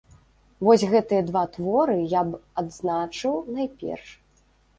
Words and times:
Вось 0.67 0.85
гэтыя 0.93 1.25
два 1.27 1.43
творы 1.57 1.97
я 2.19 2.25
б 2.31 2.41
адзначыў 2.63 3.37
найперш. 3.61 4.09